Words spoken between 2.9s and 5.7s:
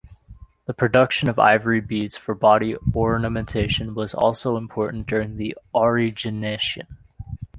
ornamentation was also important during the